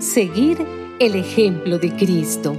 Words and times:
Seguir 0.00 0.66
el 0.98 1.14
ejemplo 1.14 1.78
de 1.78 1.94
Cristo. 1.94 2.56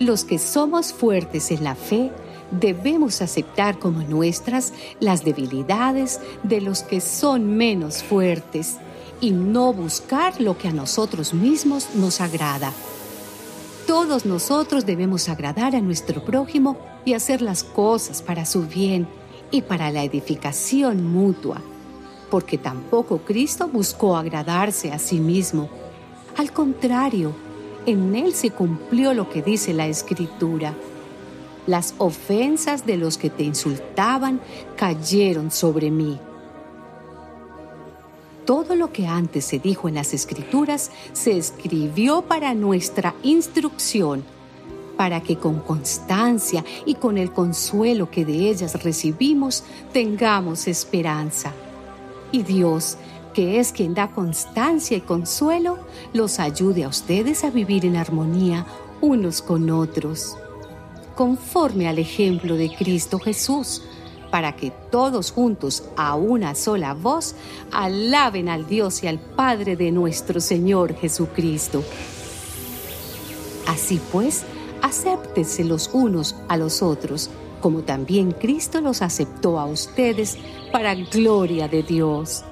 Los 0.00 0.24
que 0.24 0.38
somos 0.38 0.94
fuertes 0.94 1.50
en 1.50 1.62
la 1.62 1.74
fe 1.74 2.10
debemos 2.50 3.20
aceptar 3.20 3.78
como 3.78 4.00
nuestras 4.00 4.72
las 4.98 5.26
debilidades 5.26 6.20
de 6.42 6.62
los 6.62 6.84
que 6.84 7.02
son 7.02 7.54
menos 7.54 8.02
fuertes 8.02 8.78
y 9.20 9.32
no 9.32 9.74
buscar 9.74 10.40
lo 10.40 10.56
que 10.56 10.68
a 10.68 10.72
nosotros 10.72 11.34
mismos 11.34 11.88
nos 11.94 12.22
agrada. 12.22 12.72
Todos 13.86 14.24
nosotros 14.24 14.86
debemos 14.86 15.28
agradar 15.28 15.76
a 15.76 15.82
nuestro 15.82 16.24
prójimo 16.24 16.78
y 17.04 17.12
hacer 17.12 17.42
las 17.42 17.62
cosas 17.62 18.22
para 18.22 18.46
su 18.46 18.66
bien 18.66 19.06
y 19.50 19.60
para 19.60 19.90
la 19.90 20.02
edificación 20.02 21.04
mutua, 21.04 21.60
porque 22.32 22.56
tampoco 22.56 23.18
Cristo 23.18 23.68
buscó 23.68 24.16
agradarse 24.16 24.90
a 24.90 24.98
sí 24.98 25.20
mismo. 25.20 25.68
Al 26.38 26.50
contrario, 26.50 27.34
en 27.84 28.16
él 28.16 28.32
se 28.32 28.48
cumplió 28.48 29.12
lo 29.12 29.28
que 29.28 29.42
dice 29.42 29.74
la 29.74 29.86
Escritura 29.86 30.74
las 31.66 31.94
ofensas 31.98 32.86
de 32.86 32.96
los 32.96 33.18
que 33.18 33.28
te 33.28 33.42
insultaban 33.42 34.40
cayeron 34.76 35.50
sobre 35.50 35.90
mí. 35.90 36.18
Todo 38.46 38.76
lo 38.76 38.92
que 38.92 39.06
antes 39.06 39.44
se 39.44 39.58
dijo 39.58 39.86
en 39.88 39.96
las 39.96 40.14
escrituras 40.14 40.90
se 41.12 41.36
escribió 41.36 42.22
para 42.22 42.54
nuestra 42.54 43.14
instrucción, 43.22 44.24
para 44.96 45.22
que 45.22 45.36
con 45.36 45.60
constancia 45.60 46.64
y 46.86 46.94
con 46.94 47.18
el 47.18 47.30
consuelo 47.30 48.10
que 48.10 48.24
de 48.24 48.48
ellas 48.48 48.82
recibimos 48.82 49.64
tengamos 49.92 50.66
esperanza. 50.66 51.52
Y 52.32 52.42
Dios, 52.42 52.96
que 53.34 53.60
es 53.60 53.72
quien 53.72 53.94
da 53.94 54.08
constancia 54.08 54.96
y 54.96 55.00
consuelo, 55.00 55.78
los 56.12 56.40
ayude 56.40 56.84
a 56.84 56.88
ustedes 56.88 57.44
a 57.44 57.50
vivir 57.50 57.86
en 57.86 57.96
armonía 57.96 58.66
unos 59.00 59.42
con 59.42 59.70
otros 59.70 60.36
conforme 61.14 61.88
al 61.88 61.98
ejemplo 61.98 62.56
de 62.56 62.74
Cristo 62.74 63.18
Jesús, 63.18 63.82
para 64.30 64.56
que 64.56 64.70
todos 64.90 65.30
juntos 65.30 65.84
a 65.96 66.14
una 66.14 66.54
sola 66.54 66.94
voz 66.94 67.34
alaben 67.70 68.48
al 68.48 68.66
Dios 68.66 69.02
y 69.02 69.06
al 69.06 69.18
Padre 69.18 69.76
de 69.76 69.92
nuestro 69.92 70.40
Señor 70.40 70.94
Jesucristo. 70.96 71.84
Así 73.66 74.00
pues, 74.10 74.44
acéptense 74.80 75.64
los 75.64 75.90
unos 75.92 76.34
a 76.48 76.56
los 76.56 76.82
otros, 76.82 77.28
como 77.62 77.82
también 77.82 78.32
Cristo 78.32 78.82
los 78.82 79.00
aceptó 79.00 79.58
a 79.58 79.64
ustedes 79.64 80.36
para 80.70 80.94
gloria 80.94 81.68
de 81.68 81.82
Dios. 81.82 82.44